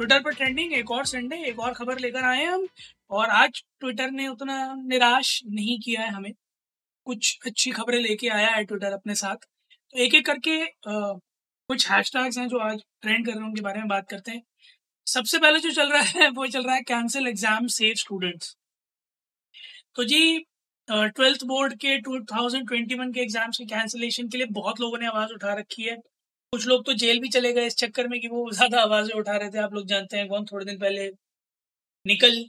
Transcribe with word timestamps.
Twitter 0.00 0.20
पर 0.20 0.34
trending 0.34 0.72
एक 0.72 0.90
और 0.90 1.04
संडे 1.06 1.36
एक 1.48 1.58
और 1.60 1.72
खबर 1.74 1.98
लेकर 1.98 2.24
आए 2.24 2.44
हम। 2.44 2.66
और 3.10 3.30
आज 3.30 3.62
ट्विटर 3.80 4.10
ने 4.10 4.28
उतना 4.28 4.54
निराश 4.84 5.40
नहीं 5.46 5.78
किया 5.80 6.02
है 6.02 6.10
हमें। 6.10 6.32
कुछ 7.06 7.38
अच्छी 7.46 7.70
खबरें 7.70 7.98
लेके 8.00 8.28
आया 8.28 8.50
है 8.50 8.64
ट्विटर 8.64 8.92
अपने 8.92 9.14
साथ। 9.14 9.36
तो 9.36 9.98
एक 9.98 10.14
एक 10.14 10.26
करके 10.26 10.60
आ, 10.62 11.12
कुछ 11.68 11.90
हैशटैग्स 11.90 12.38
हैं 12.38 12.48
जो 12.48 12.58
आज 12.60 12.82
ट्रेंड 13.02 13.26
कर 13.26 13.32
रहे 13.32 13.40
हैं 13.40 13.48
उनके 13.48 13.62
बारे 13.62 13.78
में 13.80 13.88
बात 13.88 14.08
करते 14.10 14.32
हैं। 14.32 14.42
सबसे 15.06 15.38
पहले 15.38 15.60
जो 15.60 15.72
चल 15.72 15.92
रहा 15.92 16.02
है 16.02 16.30
वो 16.36 16.46
चल 16.48 16.64
रहा 16.64 16.74
है 16.76 16.82
कैंसिल 16.84 17.28
एग्ज़ाम 17.28 17.66
सेव 17.72 17.94
स्टूडेंट्स 17.96 18.56
तो 19.96 20.04
जी 20.04 20.18
ट्वेल्थ 20.88 21.44
बोर्ड 21.44 21.74
के 21.76 21.96
2021 22.02 23.12
के 23.14 23.20
एग्ज़ाम्स 23.22 23.58
के 23.58 23.64
कैंसिलेशन 23.66 24.28
के 24.28 24.38
लिए 24.38 24.46
बहुत 24.52 24.80
लोगों 24.80 24.98
ने 24.98 25.06
आवाज़ 25.06 25.32
उठा 25.32 25.54
रखी 25.54 25.82
है। 25.84 25.96
कुछ 26.52 26.66
लोग 26.66 26.84
तो 26.86 26.92
जेल 26.94 27.18
भी 27.20 27.28
चले 27.28 27.52
गए 27.52 27.66
इस 27.66 27.76
चक्कर 27.76 28.08
में 28.08 28.20
कि 28.20 28.28
वो 28.28 28.50
ज़्यादा 28.52 28.80
आवाज़ें 28.82 29.14
उठा 29.14 29.36
रहे 29.36 29.50
थे। 29.50 29.58
आप 29.58 29.74
लोग 29.74 29.86
जानते 29.86 30.16
हैं, 30.16 30.28
कौन 30.28 30.44
थोड़े 30.44 30.64
दिन 30.64 30.78
पहले 30.78 31.06
निकल 32.04 32.42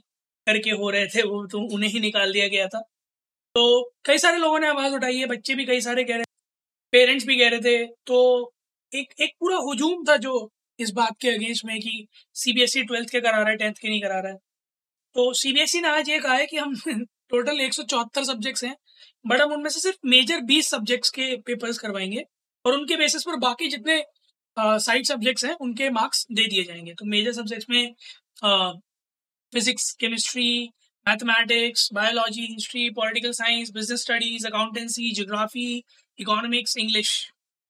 करके 0.46 0.70
हो 0.72 0.90
रहे 0.90 1.06
थे, 1.06 1.22
वो 1.22 1.46
तो 1.46 1.58
उन्हें 1.74 1.90
ही 1.90 2.00
निकाल 2.00 2.32
दिया 2.32 2.48
गया 2.48 2.66
था। 2.68 2.80
तो 3.54 3.64
कई 4.04 4.18
सारे 4.18 4.38
लोगों 4.38 4.58
ने 4.58 4.68
आवाज़ 4.68 4.94
उठाई 4.94 5.16
है, 5.18 5.26
बच्चे 5.26 5.54
भी 5.54 5.64
कई 5.66 5.80
सारे 5.80 6.04
कह 6.04 6.16
रहे 6.16 6.24
पेरेंट्स 6.92 7.26
भी 7.26 7.36
कह 7.38 7.48
रहे 7.48 7.60
थे। 7.60 7.86
तो 8.06 8.52
एक 8.92 9.14
एक 9.20 9.32
पूरा 9.40 9.56
हजूम 9.70 10.04
था 10.04 10.16
जो 10.18 10.34
इस 10.78 10.90
बात 10.92 11.16
के 11.20 11.28
अगेंस्ट 11.30 11.64
में 11.64 11.78
कि 11.80 12.06
सीबीएसई 12.36 12.82
ट्वेल्थ 12.84 13.10
के 13.10 13.20
करा 13.20 13.38
रहा 13.38 13.50
है, 13.50 13.56
टेंथ 13.56 13.74
के 13.74 13.88
नहीं 13.88 14.02
करा 14.02 14.20
रहा 14.20 14.32
है। 14.32 14.38
तो 15.16 15.32
सीबीएसई 15.34 15.80
ने 15.80 15.88
आज 15.88 16.08
ये 16.10 16.18
कहा 16.20 16.34
है 16.34 16.46
कि 16.46 16.56
हम 16.58 16.74
टोटल 17.30 17.60
एक 17.60 17.74
सौ 17.74 17.82
चौहत्तर 17.84 18.24
सब्जेक्ट्स 18.24 18.64
हैं, 18.64 18.76
बट 19.24 19.40
हम 19.40 19.52
उनमें 19.52 19.70
से 19.70 19.80
सिर्फ़ 19.80 19.98
मेजर 20.06 20.40
बीस 20.46 20.70
सब्जेक्ट्स 20.70 21.10
के 21.10 21.36
पेपर्स 21.42 21.78
करवाएँगे। 21.78 22.24
और 22.64 22.74
उनके 22.74 22.96
बेसिस 22.96 23.22
पर 23.22 23.36
बाकी 23.36 23.68
जितने 23.68 24.02
साइड 24.56 25.04
सब्जेक्ट्स 25.06 25.44
हैं 25.44 25.54
उनके 25.60 25.90
मार्क्स 25.90 26.26
दे 26.32 26.46
दिए 26.46 26.64
जाएँगे। 26.64 26.94
तो 26.94 27.04
मेजर 27.04 27.32
सब्जेक्ट्स 27.32 27.66
में 27.70 27.94
physics 29.52 29.92
chemistry 29.92 30.48
mathematics 31.06 31.88
biology 31.92 32.46
history 32.46 32.88
political 32.90 33.32
science 33.32 33.70
business 33.70 34.02
studies 34.02 34.46
accountancy 34.46 35.10
geography 35.12 35.84
economics 36.18 36.76
English 36.76 37.10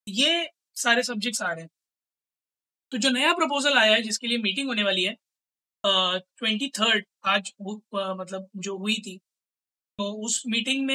ये 0.09 0.49
सारे 0.75 1.03
सब्जेक्ट्स 1.03 1.43
आ 1.43 1.53
रहे 1.53 1.63
हैं। 1.63 1.71
तो 2.93 2.99
जो 2.99 3.11
नया 3.11 3.33
प्रपोजल 3.33 3.79
आया 3.79 3.93
है 3.95 4.03
जिसके 4.03 4.27
लिए 4.27 4.39
मीटिंग 4.39 4.69
होने 4.69 4.83
वाली 4.83 5.05
है 5.05 5.17
ट्वेंटी 5.87 6.69
uh, 6.69 6.79
थर्ड 6.81 7.05
आज 7.25 7.53
वो 7.61 7.75
uh, 7.95 8.21
मतलब 8.21 8.49
जो 8.57 8.77
हुई 8.79 8.95
थी 8.95 9.19
तो 10.03 10.13
उस 10.27 10.43
मीटिंग 10.49 10.85
में 10.87 10.95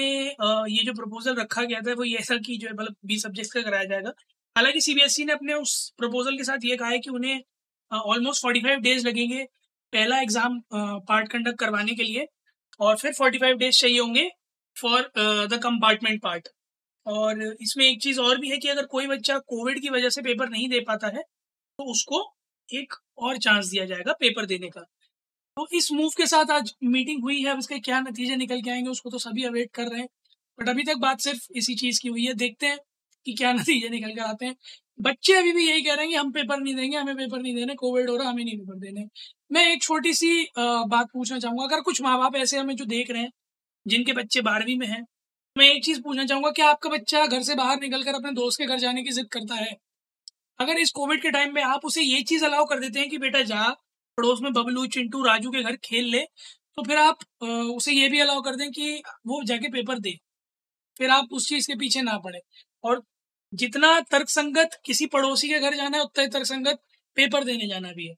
ये 0.70 0.84
जो 0.86 0.94
प्रपोजल 0.94 1.36
रखा 1.36 1.64
गया 1.64 1.80
था, 1.82 1.94
वो 1.94 2.04
ये 2.04 2.18
ऐसा 2.18 2.36
कि 2.46 2.58
जो 2.58 2.68
है 2.68 2.74
मतलब 2.74 2.96
बीस 3.06 3.24
सब्जेक्ट्स 3.24 3.52
का 3.54 3.62
कराया 3.62 3.84
जाएगा। 3.86 4.12
हालाँकि 4.56 4.82
सीबीएसई 4.82 5.26
ने 5.26 5.34
अपने 5.34 5.54
उस 5.56 5.76
प्रपोजल 5.98 6.38
के 6.38 6.44
साथ 6.44 6.66
ये 6.66 6.76
कहा 6.78 6.90
है 6.90 7.00
कि 7.00 7.10
उन्हें 7.12 7.42
ऑलमोस्ट 7.92 8.42
फोर्टी 8.42 8.60
फाइव 8.62 8.80
डेज़ 8.82 9.08
लगेंगे 9.08 9.44
पहला 9.94 10.20
एग्ज़ाम 10.22 10.60
पार्ट 10.74 11.32
कंडक्ट 11.32 11.60
करवाने 11.60 11.96
के 11.96 12.04
लिए 12.04 12.28
और 12.80 12.98
फिर 12.98 13.14
फोर्टी 13.14 13.38
फाइव 13.38 13.58
डेज़ 13.58 13.80
चाहिए 13.82 14.00
होंगे 14.00 14.30
फॉर 14.76 15.12
द 15.48 15.60
कंपार्टमेंट 15.64 16.22
पार्ट 16.24 16.48
और 17.06 17.44
इसमें 17.62 17.86
एक 17.86 18.02
चीज़ 18.04 18.20
और 18.22 18.40
भी 18.40 18.50
है 18.50 18.58
कि 18.58 18.70
अगर 18.70 18.86
कोई 18.88 19.08
बच्चा 19.08 19.38
कोविड 19.48 19.82
की 19.82 19.90
वजह 19.90 20.10
से 20.10 20.22
पेपर 20.22 20.50
नहीं 20.50 20.68
दे 20.70 20.80
पाता 20.88 21.08
है 21.08 21.22
तो 21.22 21.92
उसको 21.92 22.24
एक 22.70 22.94
और 23.20 23.38
चांस 23.40 23.66
दिया 23.68 23.86
जाएगा 23.86 24.14
पेपर 24.20 24.46
देने 24.46 24.70
का। 24.70 24.86
तो 25.58 25.68
इस 25.74 25.92
मूव 25.92 26.10
के 26.18 26.26
साथ 26.28 26.52
आज 26.52 26.74
मीटिंग 26.86 27.22
हुई 27.24 27.40
है, 27.42 27.52
अब 27.52 27.60
इसके 27.60 27.78
क्या 27.80 28.00
नतीजे 28.00 28.36
निकल 28.36 28.62
के 28.62 28.70
आएँगे, 28.72 28.90
उसको 28.90 29.10
तो 29.10 29.18
सभी 29.20 29.44
अवेट 29.44 29.70
कर 29.74 29.88
रहे 29.88 30.00
हैं। 30.00 30.08
बट 30.60 30.70
अभी 30.70 30.84
तक 30.84 30.98
बात 30.98 31.20
सिर्फ़ 31.22 31.48
इसी 31.56 31.76
चीज़ 31.76 32.00
की 32.02 32.10
हुई 32.10 32.26
है, 32.26 32.34
देखते 32.34 32.68
हैं 32.68 32.78
कि 33.26 33.34
क्या 33.34 33.54
नतीजे 33.76 33.90
निकल 33.90 34.12
कर 34.12 34.22
आते 34.24 34.46
हैं। 34.46 34.56
बच्चे 35.00 35.34
अभी 35.34 35.52
भी 35.52 35.68
यही 35.70 35.82
कह 35.82 35.94
रहे 35.94 36.06
हैं 36.06 36.10
कि 36.10 36.16
हम 36.16 36.32
पेपर 36.32 36.60
नहीं 36.60 36.76
देंगे, 36.76 36.98
हमें 36.98 37.16
पेपर 37.18 37.42
नहीं 37.42 37.56
देने 37.56 37.76
कोविड 37.76 38.10
हो 38.10 38.16
रहा, 38.18 38.30
हमें 38.30 38.44
नहीं 38.44 38.58
पेपर 38.58 38.80
देने। 38.80 39.06
मैं 39.52 39.66
एक 39.74 39.82
छोटी 39.84 40.14
सी 40.14 40.30
बात 40.60 41.08
पूछना 41.14 41.40
चाहूँगा, 41.40 41.64
अगर 41.66 41.82
कुछ 41.82 42.02
माँ 42.02 42.18
बाप 42.20 42.36
ऐसे 42.36 42.58
हमें 42.58 42.76
जो 42.76 42.86
देख 42.86 43.12
रहे 43.12 43.22
हैं, 43.22 43.32
जिनके 43.86 44.14
बच्चे 44.14 44.42
बारहवीं 44.42 44.78
में 44.78 44.88
हैं, 44.88 45.04
मैं 45.56 45.70
एक 45.70 45.84
चीज़ 45.86 46.02
पूछना 46.02 46.26
चाहूँगा 46.26 46.52
कि 46.52 46.62
आपका 46.64 46.90
बच्चा 46.90 47.26
घर 47.28 47.42
से 47.44 47.56
बाहर 47.56 47.80
निकलकर 47.82 48.16
अपने 48.16 48.32
दोस्त 48.34 48.60
के 48.60 48.66
घर 48.68 48.80
जाने 48.80 49.04
की 49.04 49.12
जिद 49.12 49.28
करता 49.32 49.56
है? 49.56 49.76
अगर 50.60 50.80
इस 50.80 50.92
कोविड 50.92 51.22
के 51.22 51.32
टाइम 51.32 51.54
में 51.56 51.62
आप 51.64 51.86
उसे 51.86 52.02
ये 52.04 52.22
चीज़ 52.24 52.46
अलाउ 52.46 52.66
कर 52.66 52.80
देते 52.80 53.00
हैं 53.00 53.10
कि, 53.10 53.18
बेटा 53.20 53.42
जा 53.44 53.66
पड़ोस 54.18 54.40
में 54.42 54.52
बबलू, 54.54 54.86
चिंटू, 54.88 55.24
राजू 55.24 55.52
के 55.52 55.62
घर 55.64 55.76
खेल 55.84 56.06
ले 56.08 56.24
तो 56.78 56.84
फिर 56.84 56.98
आप 56.98 57.20
उसे 57.72 57.92
ये 57.94 58.08
भी 58.10 58.20
अलाउ 58.20 58.42
कर 58.42 58.56
दें 58.56 58.70
कि 58.72 59.02
वो 59.28 59.42
जाके 59.46 59.70
पेपर 59.72 60.00
दे। 60.00 60.12
फिर 60.98 61.10
आप 61.12 61.28
उस 61.34 61.48
चीज़ 61.50 61.68
के 61.68 61.76
पीछे 61.76 62.02
ना 62.02 62.18
पड़े। 62.20 62.40
और 62.84 63.02
जितना 63.54 64.00
तर्कसंगत 64.12 64.78
किसी 64.86 65.06
पड़ोसी 65.08 65.50
के 65.50 65.60
घर 65.60 65.76
जाना 65.76 65.98
है, 65.98 66.04
उतना 66.04 66.24
ही 66.24 66.30
तर्कसंगत 66.30 66.80
पेपर 67.18 67.44
देने 67.44 67.68
जाना 67.68 67.92
भी 67.92 68.08
है। 68.08 68.16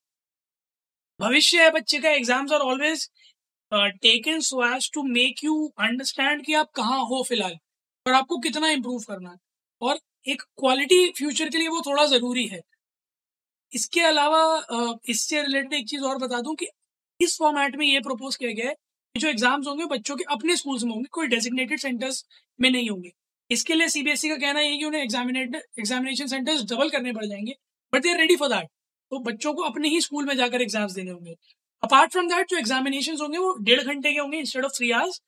भविष्य 1.19 1.63
है 1.63 1.69
बच्चे 1.71 1.99
का 1.99 2.09
exams 2.11 2.51
are 2.51 2.59
always 2.61 3.09
taken 3.71 4.39
so 4.41 4.63
as 4.65 4.89
to 4.93 5.03
make 5.05 5.43
you 5.43 5.55
understand 5.79 6.45
कि 6.45 6.53
आप 6.55 6.71
कहाँ 6.75 6.99
हो 7.05 7.23
फ़िलहाल, 7.23 7.57
और 8.05 8.13
आपको 8.13 8.37
कितना 8.39 8.69
इम्प्रूव 8.71 9.03
करना 9.07 9.29
है। 9.31 9.37
और 9.81 9.99
एक 10.27 10.41
क्वालिटी 10.59 11.09
फ्यूचर 11.17 11.49
के 11.49 11.57
लिए 11.57 11.67
वो 11.69 11.81
थोड़ा 11.81 12.05
ज़रूरी 12.07 12.45
है। 12.47 12.61
इसके 13.73 14.01
अलावा 14.03 14.99
इससे 15.09 15.41
रिलेटेड 15.41 15.73
एक 15.73 15.87
चीज़ 15.89 16.03
और 16.03 16.17
बता 16.17 16.39
दूँ 16.41 16.55
कि 16.55 16.67
इस 17.19 17.37
फॉर्मेट 17.39 17.75
में 17.75 17.85
ये 17.85 17.99
प्रपोज 18.01 18.35
किया 18.35 18.51
गया 18.51 18.67
है 18.67 18.73
कि 19.15 19.19
जो 19.19 19.27
एग्ज़ाम्स 19.27 19.67
होंगे, 19.67 19.85
बच्चों 19.87 20.15
के 20.15 20.23
अपने 20.29 20.55
स्कूल्स 20.55 20.83
में 20.83 20.91
होंगे, 20.91 21.07
कोई 21.11 21.27
डेजिग्नेटेड 21.27 21.79
सेंटर्स 21.79 22.23
में 22.59 22.69
नहीं 22.71 22.89
होंगे। 22.89 23.11
इसके 23.49 23.75
लिए 23.75 23.87
सीबीएसई 23.89 24.29
का 24.29 24.35
कहना 24.37 24.59
है 24.59 24.77
कि 24.77 24.85
उन्हें 24.85 25.01
एग्जामिनेट 25.01 25.55
एग्जामिनेशन 25.55 26.27
सेंटर्स 26.27 26.63
डबल 26.63 26.89
करने 26.89 27.13
पड़ 27.13 27.25
जाएँगे 27.25 27.55
but 27.93 28.01
they 28.03 28.11
are 28.11 28.17
ready 28.17 28.35
for 28.35 28.49
that 28.49 28.67
तो 29.11 29.19
बच्चों 29.21 29.53
को 29.53 29.63
अपने 29.63 29.89
ही 29.89 30.01
स्कूल 30.01 30.25
में 30.25 30.35
जाकर 30.37 30.61
एग्ज़ाम्स 30.61 30.93
देने 30.93 31.11
होंगे। 31.11 31.35
अपार्ट 31.83 32.11
फ्रॉम 32.11 32.27
दैट 32.27 32.49
जो 32.49 32.57
एग्जामिनेशन 32.57 33.17
होंगे, 33.21 33.37
वो 33.37 33.53
डेढ़ 33.61 33.81
घंटे 33.83 34.13
के 34.13 34.19
होंगे 34.19 34.37
इंस्टेड 34.39 34.65
ऑफ़ 34.65 34.71
थ्री 34.73 34.91
आवर्स 34.91 35.21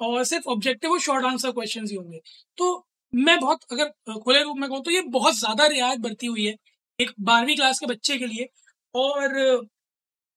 और 0.00 0.24
सिर्फ़ 0.24 0.48
ऑब्जेक्टिव 0.50 0.90
और 0.92 1.00
शॉर्ट 1.00 1.24
आंसर 1.26 1.50
क्वेश्चन 1.52 1.86
ही 1.86 1.96
होंगे। 1.96 2.20
तो 2.58 2.86
मैं 3.12 3.38
बहुत, 3.40 3.60
अगर 3.72 4.18
खुले 4.20 4.42
रूप 4.42 4.56
में 4.58 4.68
कहूँ 4.68 4.82
तो 4.82 4.90
ये 4.90 5.00
बहुत 5.10 5.34
ज़्यादा 5.36 5.66
रियायत 5.68 5.98
बरती 6.00 6.26
हुई 6.26 6.46
है 6.46 6.56
एक 6.98 7.10
बारहवीं 7.20 7.54
क्लास 7.56 7.78
के 7.78 7.86
बच्चे 7.86 8.16
के 8.18 8.26
लिए। 8.26 8.46
और 8.94 9.34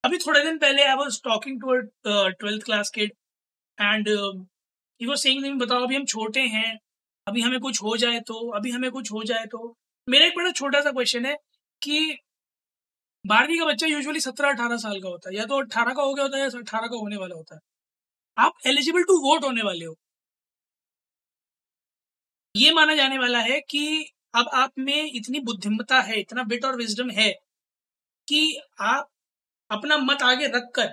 अभी 0.03 0.17
थोड़े 0.17 0.43
दिन 0.43 0.57
पहले 0.57 0.83
I 0.83 0.95
was 0.95 1.19
talking 1.23 1.59
to 1.61 1.75
twelfth 2.05 2.63
class 2.65 2.89
kid 2.95 3.11
and 3.77 4.07
he 4.09 5.07
was 5.07 5.19
saying 5.21 5.59
बताओ, 5.61 5.83
अभी 5.83 5.95
हम 5.95 6.05
छोटे 6.05 6.41
हैं, 6.47 6.77
अभी 7.27 7.41
हमें 7.41 7.59
कुछ 7.61 7.81
हो 7.83 7.95
जाए 7.97 8.19
तो 8.27 8.49
अभी 8.51 8.71
हमें 8.71 8.89
कुछ 8.91 9.11
हो 9.11 9.23
जाए 9.23 9.45
तो। 9.45 9.75
मेरा 10.07 10.25
एक 10.25 10.33
बड़ा 10.37 10.51
छोटा 10.51 10.81
सा 10.81 10.91
क्वेश्चन 10.91 11.25
है 11.25 11.35
कि 11.81 12.17
बारहवीं 13.25 13.57
का 13.59 13.65
बच्चा 13.65 13.87
यूजुअली 13.87 14.19
सत्रह 14.21 14.49
अठारह 14.49 14.77
साल 14.77 14.99
का 15.01 15.09
होता 15.09 15.29
है, 15.29 15.35
या 15.37 15.45
तो 15.45 15.59
अठारह 15.61 15.93
का 15.93 16.03
हो 16.03 16.13
गया 16.13 16.23
होता 16.25 16.37
है 16.37 16.43
या 16.43 16.49
अठारह 16.59 16.87
का 16.87 16.97
होने 16.97 17.17
वाला 17.17 17.35
होता 17.35 17.55
है। 17.55 17.61
आप 18.37 18.67
एलिजिबल 18.67 19.03
टू 19.03 19.17
वोट 19.21 19.43
होने 19.45 19.63
वाले 19.63 19.85
हो। 19.85 19.95
ये 22.55 22.71
माना 22.73 22.95
जाने 22.95 23.17
वाला 23.17 23.39
है 23.41 23.59
कि 23.69 23.81
अब 24.33 24.49
आप 24.53 24.73
में 24.79 25.11
इतनी 25.11 25.39
बुद्धिमता 25.41 25.99
है, 25.99 26.19
इतना 26.19 26.43
बिट 26.43 26.65
और 26.65 26.75
विजडम 26.77 27.09
है 27.11 27.31
कि 28.27 28.59
आप 28.81 29.09
अपना 29.69 29.97
मत 29.99 30.21
आगे 30.23 30.47
रखकर, 30.47 30.87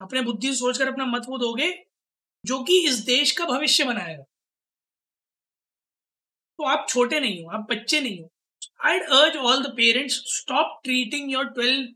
अपने 0.00 0.20
बुद्धि 0.22 0.54
सोचकर 0.56 0.88
अपना 0.88 1.06
मत 1.06 1.26
वो 1.28 1.38
दोगे 1.38 1.70
जो 2.44 2.62
कि 2.64 2.78
इस 2.88 2.98
देश 3.06 3.32
का 3.38 3.44
भविष्य 3.46 3.84
बनाएगा 3.84 4.22
तो 6.58 6.64
आप 6.66 6.86
छोटे 6.88 7.20
नहीं 7.20 7.42
हो, 7.42 7.50
आप 7.50 7.66
बच्चे 7.70 8.00
नहीं 8.00 8.20
हो। 8.20 8.28
I 8.86 8.98
urge 8.98 9.36
all 9.38 9.62
the 9.62 9.72
parents 9.76 10.14
stop 10.34 10.80
treating 10.84 11.30
your 11.32 11.44
twelve 11.50 11.86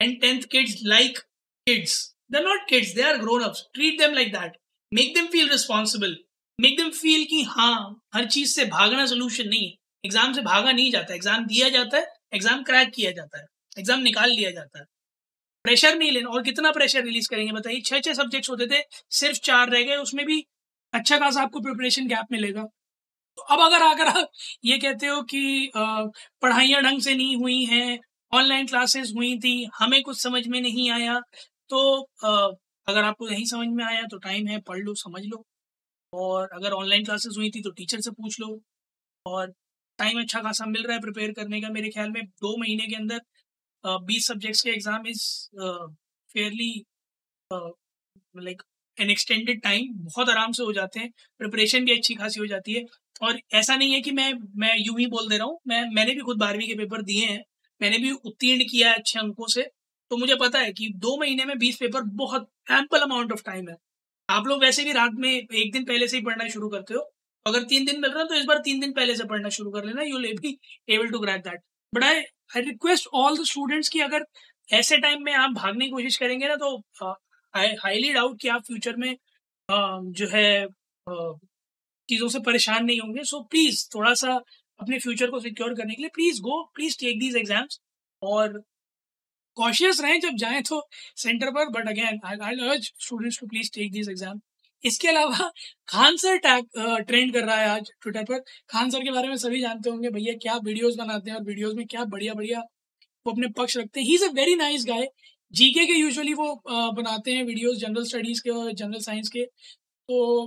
and 0.00 0.20
tenth 0.20 0.42
kids 0.52 0.76
like 0.84 1.18
kids 1.66 1.98
they 2.32 2.38
are 2.38 2.44
not 2.44 2.68
kids 2.68 2.94
they 2.94 3.02
are 3.02 3.18
grown 3.18 3.42
up 3.42 3.54
treat 3.74 3.98
them 4.00 4.14
like 4.14 4.32
that 4.32 4.56
make 4.92 5.14
them 5.14 5.26
feel 5.32 5.48
responsible 5.50 6.16
Make 6.58 6.78
them 6.78 6.90
feel 6.92 7.24
कि 7.30 7.42
हाँ 7.44 8.00
हर 8.14 8.26
चीज़ 8.26 8.52
से 8.52 8.64
भागना 8.66 9.04
solution 9.06 9.48
नहीं 9.48 9.64
है। 9.64 9.72
Exam 10.04 10.32
से 10.32 10.42
भागा 10.42 10.70
नहीं 10.72 10.90
जाता। 10.92 11.14
एग्ज़ाम 11.14 11.44
दिया 11.46 11.68
जाता 11.70 11.96
है 11.96 12.06
एग्ज़ाम 12.34 12.62
क्रैक 12.62 12.90
किया 12.94 13.10
जाता 13.12 13.38
है। 13.38 13.44
एग्ज़ाम 13.76 14.00
निकाल 14.00 14.30
लिया 14.30 14.50
जाता 14.50 14.78
है। 14.78 14.84
प्रेशर 15.64 15.96
नहीं 15.96 16.10
लेना। 16.12 16.30
और 16.30 16.42
कितना 16.42 16.70
प्रेशर 16.72 17.02
रिलीज़ 17.04 17.28
करेंगे 17.30 17.52
बताइए? 17.52 17.80
छह 17.80 18.00
छह 18.00 18.12
सब्जेक्ट्स 18.14 18.50
होते 18.50 18.66
थे, 18.66 18.80
सिर्फ़ 19.10 19.38
चार 19.44 19.70
रह 19.70 19.82
गए, 19.82 19.96
उसमें 19.98 20.24
भी 20.26 20.44
अच्छा 20.94 21.18
खासा 21.18 21.42
आपको 21.42 21.60
प्रिपरेशन 21.60 22.06
गैप 22.08 22.26
मिलेगा। 22.32 22.62
तो 23.38 23.42
अब 23.44 23.60
अगर 23.62 23.82
अगर 23.84 24.06
आप 24.10 24.30
ये 24.64 24.78
कहते 24.78 25.06
हो 25.06 25.20
कि 25.24 25.70
पढ़ाइयाँ 25.76 26.82
ढंग 26.82 27.00
से 27.02 27.14
नहीं 27.14 27.36
हुई 27.36 27.64
हैं 27.66 27.98
ऑनलाइन 28.32 28.66
क्लासेस 28.66 29.12
हुई 29.16 29.36
थी, 29.40 29.68
हमें 29.74 30.02
कुछ 30.02 30.20
समझ 30.20 30.46
में 30.46 30.60
नहीं 30.60 30.90
आया 30.92 31.20
तो 31.70 32.00
अगर 32.88 33.02
आपको 33.04 33.28
नहीं 33.28 33.44
समझ 33.46 33.68
में 33.70 33.84
आया 33.84 34.02
तो 34.10 34.18
टाइम 34.18 34.46
है, 34.48 34.60
पढ़ 34.60 34.78
लो, 34.78 34.94
समझ 34.96 35.22
लो। 35.24 35.44
और 36.16 36.48
अगर 36.54 36.72
ऑनलाइन 36.74 37.04
क्लासेस 37.04 37.34
हुई 37.38 37.50
थी 37.50 37.62
तो 37.62 37.70
टीचर 37.72 38.00
से 38.00 38.10
पूछ 38.12 38.40
लो। 38.40 38.48
और 39.26 39.52
टाइम 39.98 40.20
अच्छा 40.20 40.40
खासा 40.42 40.66
मिल 40.66 40.82
रहा 40.82 40.94
है 40.94 41.00
प्रिपेयर 41.00 41.32
करने 41.32 41.60
का 41.60 41.68
मेरे 41.70 41.90
ख्याल 41.90 42.10
में। 42.10 42.22
दो 42.24 42.56
महीने 42.58 42.86
के 42.86 42.96
अंदर 42.96 43.20
बीस 44.04 44.26
सब्जेक्ट्स 44.28 44.60
के 44.62 44.70
exam 44.70 45.06
is 45.06 45.22
fairly 46.30 46.72
like 47.50 48.62
an 48.96 49.10
extended 49.10 49.62
time 49.62 49.92
बहुत 50.04 50.28
आराम 50.30 50.52
से 50.52 50.62
हो 50.62 50.72
जाते 50.72 51.00
हैं। 51.00 51.10
प्रिपरेशन 51.40 51.84
भी 51.84 51.96
अच्छी 51.96 52.14
खासी 52.14 52.40
हो 52.40 52.46
जाती 52.46 52.74
है। 52.74 52.84
और 53.22 53.38
ऐसा 53.54 53.76
नहीं 53.76 53.92
है 53.92 54.00
कि 54.00 54.10
मैं 54.12 54.32
मैं 54.56 54.74
यूँ 54.78 54.98
ही 54.98 55.06
बोल 55.08 55.28
दे 55.28 55.36
रहा 55.36 55.46
हूँ। 55.46 55.58
मैं, 55.68 55.82
मैंने 55.90 56.14
भी 56.14 56.20
खुद 56.20 56.38
बारहवीं 56.38 56.66
के 56.68 56.74
पेपर 56.74 57.02
दिए 57.02 57.26
हैं। 57.26 57.42
मैंने 57.80 57.98
भी 57.98 58.10
उत्तीर्ण 58.12 58.64
किया 58.70 58.90
है 58.90 58.98
अच्छे 58.98 59.18
अंकों 59.18 59.46
से। 59.48 59.62
तो 60.10 60.16
मुझे 60.16 60.34
पता 60.36 60.58
है 60.58 60.72
कि 60.72 60.88
दो 60.96 61.16
महीने 61.20 61.44
में 61.44 61.56
बीस 61.58 61.76
पेपर 61.76 62.02
बहुत 62.16 62.48
एम्पल 62.72 63.00
अमाउंट 63.00 63.32
ऑफ़ 63.32 63.42
टाइम 63.44 63.68
है। 63.68 63.76
आप 64.28 64.46
लोग 64.46 64.62
वैसे 64.62 64.84
भी 64.84 64.92
रात 64.92 65.12
में 65.14 65.30
एक 65.30 65.72
दिन 65.72 65.84
पहले 65.84 66.08
से 66.08 66.16
ही 66.16 66.22
पढ़ना 66.24 66.48
शुरू 66.48 66.68
करते 66.68 66.94
हो। 66.94 67.00
अगर 67.46 67.62
तीन 67.64 67.84
दिन 67.84 68.00
मिल 68.00 68.10
रहा 68.10 68.22
है 68.22 68.28
तो 68.28 68.34
इस 68.34 68.44
बार 68.44 68.58
तीन 68.64 68.80
दिन 68.80 68.92
पहले 68.92 69.14
से 69.16 69.24
पढ़ना 69.24 69.48
शुरू 69.48 69.70
कर 69.70 69.84
लेना। 69.84 70.02
You 70.02 70.18
be 70.40 70.58
able 70.88 71.10
to 71.10 71.18
crack 71.18 71.40
that 71.42 71.60
but 71.92 72.04
I 72.04 72.16
I 72.56 72.62
request 72.62 73.06
all 73.14 73.38
the 73.38 73.44
students 73.46 73.88
की 73.88 74.00
अगर 74.00 74.24
ऐसे 74.68 74.96
टाइम 74.98 75.22
में 75.24 75.32
आप 75.34 75.50
भागने 75.50 75.84
की 75.84 75.90
कोशिश 75.90 76.16
करेंगे 76.16 76.48
ना 76.48 76.56
तो 76.56 76.76
आई 77.54 77.74
हाईली 77.82 78.12
डाउट 78.12 78.40
कि 78.40 78.48
आप 78.48 78.62
फ्यूचर 78.66 78.96
में 78.96 79.10
uh, 79.12 80.00
जो 80.18 80.26
है 80.28 80.66
uh, 80.66 81.34
चीज़ों 82.08 82.28
से 82.28 82.40
परेशान 82.40 82.84
नहीं 82.84 83.00
होंगे। 83.00 83.22
सो 83.24 83.36
so, 83.36 83.50
प्लीज़ 83.50 83.88
थोड़ा 83.94 84.14
सा 84.14 84.34
अपने 84.80 84.98
फ्यूचर 84.98 85.30
को 85.30 85.40
सिक्योर 85.40 85.74
करने 85.74 85.94
के 85.94 86.02
लिए 86.02 86.10
please 86.14 86.40
go 86.42 86.62
please 86.74 86.96
take 87.00 87.18
these 87.20 87.36
exams 87.36 87.80
और 88.22 88.62
कॉशियस 89.56 90.00
रहें 90.00 90.20
जब 90.20 90.36
जाएँ 90.38 90.62
तो 90.62 90.80
सेंटर 91.18 91.50
पर 91.52 91.68
but 91.70 91.88
again 91.88 92.20
I 92.24 92.36
urge 92.68 92.90
students 92.98 93.40
to 93.40 93.46
please 93.46 93.70
take 93.74 93.92
this 93.92 94.08
exam 94.08 94.40
इसके 94.84 95.08
अलावा 95.08 95.50
खान 95.88 96.16
सर 96.16 96.36
टैग 96.38 96.64
ट्रेंड 97.06 97.32
कर 97.34 97.44
रहा 97.44 97.56
है 97.56 97.68
आज 97.68 97.90
ट्विटर 98.02 98.24
पर। 98.24 98.38
खान 98.70 98.90
सर 98.90 99.02
के 99.04 99.10
बारे 99.12 99.28
में 99.28 99.36
सभी 99.38 99.60
जानते 99.60 99.90
होंगे 99.90 100.10
भैया 100.10 100.34
क्या 100.42 100.56
वीडियोस 100.64 100.96
बनाते 100.96 101.30
हैं 101.30 101.36
और 101.38 101.44
वीडियोस 101.44 101.74
में 101.76 101.86
क्या 101.86 102.04
बढ़िया 102.06 102.34
बढ़िया 102.34 102.60
वो 103.26 103.32
अपने 103.32 103.48
पक्ष 103.58 103.76
रखते 103.76 104.00
हैं? 104.00 104.06
He 104.06 104.14
is 104.14 104.24
a 104.24 104.28
very 104.34 104.54
nice 104.56 104.84
guy 104.88 105.06
GK 105.54 105.86
के 105.86 105.92
यूजुअली 105.92 106.34
वो 106.34 106.46
uh, 106.46 106.96
बनाते 106.96 107.32
हैं 107.32 107.44
वीडियोस 107.44 107.76
जनरल 107.78 108.04
स्टडीज़ 108.04 108.40
के 108.42 108.50
और 108.50 108.72
जनरल 108.74 109.00
साइंस 109.00 109.28
के। 109.30 109.44
तो 109.44 110.46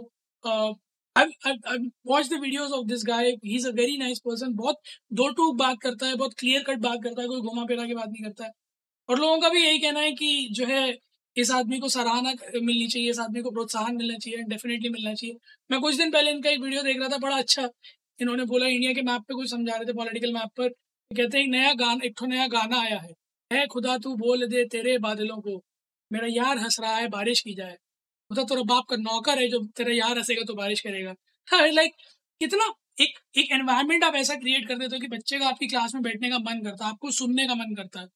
watch 2.08 2.30
the 2.30 2.40
videos 2.42 2.72
of 2.72 2.86
this 2.88 3.04
guy 3.08 3.30
he 3.46 3.56
is 3.56 3.68
a 3.68 3.72
very 3.76 3.98
nice 3.98 4.20
person 4.26 4.54
बहुत 4.56 4.78
दो 5.14 5.30
टूक 5.34 5.56
बात 5.58 5.78
करता 5.84 6.08
है 6.08 6.16
बहुत 6.16 6.34
क्लियर 6.40 6.64
कट 6.64 6.80
बात 6.82 7.00
करता 7.04 7.22
है 7.22 7.28
कोई 7.28 7.42
घुमा 7.42 7.66
फिरा 7.66 7.86
के 7.88 7.96
बात 7.96 8.10
नहीं 8.10 8.24
करता 8.24 8.46
है। 8.46 8.52
और 9.10 9.20
लोगों 9.20 9.40
का 9.40 9.50
भी 9.50 9.64
यही 9.66 9.80
कहना 9.80 10.00
है 10.00 10.12
कि 10.12 10.48
जो 10.52 10.66
है 10.66 10.98
इस 11.36 11.52
आदमी 11.52 11.80
को 11.80 11.90
सराहना 11.90 12.34
मिलनी 12.62 12.88
चाहिए 12.88 13.10
इस 13.10 13.20
आदमी 13.20 13.42
को 13.42 13.52
प्रोत्साहन 13.52 13.96
मिलना 13.96 14.18
चाहिए 14.18 14.44
डेफिनेटली 14.44 14.90
मिलना 14.90 15.14
चाहिए। 15.14 15.36
मैं 15.72 15.80
कुछ 15.82 15.96
दिन 15.96 16.12
पहले 16.12 16.32
इनका 16.32 16.50
एक 16.50 16.60
वीडियो 16.60 16.84
देख 16.84 17.00
रहा 17.00 17.10
था 17.10 17.18
बड़ा 17.18 17.38
अच्छा। 17.38 17.70
इन्होंने 18.22 18.46
बोला 18.46 18.68
इंडिया 18.68 18.94
के 18.94 19.02
मैप 19.02 19.22
पे 19.22 19.34
कुछ 19.34 19.50
समझा 19.52 19.76
रहे 19.76 19.86
थे 19.86 19.94
पॉलिटिकल 19.94 20.34
मैप 20.34 20.50
पर। 20.58 20.70
कहते 21.12 21.40
हैं 21.40 21.48
नया 21.48 21.74
गाना 21.74 22.06
एक 22.06 22.24
नया 22.24 22.48
गाना 22.48 22.82
आया 22.82 23.00
है। 23.00 23.14
है 23.52 23.66
खुदा 23.68 23.98
तू 23.98 24.16
बोल 24.16 24.48
दे 24.48 24.66
तेरे 24.66 24.98
बादलों 24.98 25.38
को। 25.42 25.64
मेरा 26.12 26.28
यार 26.30 26.58
हंस 26.58 26.78
रहा 26.80 26.96
है 26.96 27.08
बारिश 27.08 27.42
की 27.42 27.54
जाए। 27.56 27.76
खुदा 28.32 28.44
तेरा 28.44 28.62
बाप 28.64 28.86
का 28.90 28.96
नौकर 28.96 29.40
है 29.40 29.48
जो 29.50 29.60
तेरा 29.78 29.94
यार 29.94 30.18
हंसेगा 30.18 30.44
तो 30.48 30.54
बारिश 30.54 30.82
करेगा। 30.82 31.16
लाइक 31.54 31.94
हाँ, 32.00 32.16
कितना 32.40 32.74
एक 33.02 33.20
एक 33.38 33.52
एनवायरमेंट 33.52 34.04
आप 34.04 34.16
ऐसा 34.16 34.36
क्रिएट 34.36 34.68
कर 34.68 34.78
देते 34.78 34.96
हो 34.96 35.00
कि 35.00 35.08
बच्चे 35.08 35.40
का 35.40 35.48
आपकी 35.48 35.68
क्लास 35.68 35.94
में 35.94 36.04
बैठने 36.04 36.30
का 36.30 36.40
मन 36.40 36.62
करता 36.64 36.86
है 36.86 36.92
आपको 36.92 37.12
सुनने 37.12 37.48
का 37.48 37.56
मन 37.56 37.76
करता 37.76 38.00
है। 38.00 38.08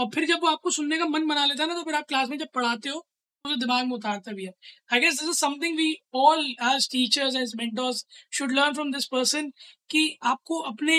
और 0.00 0.10
फिर 0.14 0.26
जब 0.26 0.40
वो 0.42 0.48
आपको 0.48 0.70
सुनने 0.70 0.98
का 0.98 1.06
मन 1.06 1.26
बना 1.28 1.44
लेता 1.46 1.62
है 1.62 1.68
ना 1.68 1.74
तो 1.74 1.82
फिर 1.84 1.94
आप 1.94 2.04
क्लास 2.08 2.28
में 2.28 2.36
जब 2.38 2.48
पढ़ाते 2.54 2.88
हो 2.88 3.00
तो 3.44 3.56
दिमाग 3.56 3.86
में 3.86 3.92
उतारता 3.92 4.32
भी 4.32 4.44
है। 4.44 4.52
I 4.92 5.00
guess 5.00 5.20
this 5.20 5.28
is 5.28 5.36
something 5.36 5.76
we 5.76 5.94
all 6.14 6.44
as 6.70 6.88
teachers 6.92 7.36
as 7.36 7.52
mentors 7.56 8.04
should 8.32 8.52
learn 8.52 8.74
from 8.74 8.92
this 8.92 9.06
person 9.06 9.50
कि 9.90 10.02
आपको 10.22 10.60
अपने 10.70 10.98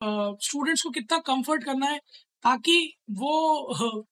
स्टूडेंट्स 0.00 0.80
uh, 0.80 0.84
को 0.84 0.90
कितना 0.90 1.18
कंफर्ट 1.26 1.64
करना 1.64 1.86
है 1.86 1.98
ताकि 2.44 2.76
वो 3.10 3.34
uh, 3.74 4.06